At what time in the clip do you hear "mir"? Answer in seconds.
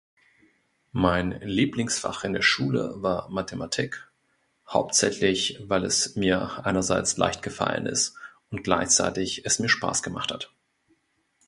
6.15-6.65, 9.59-9.69